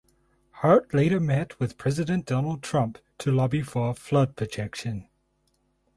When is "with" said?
1.59-1.77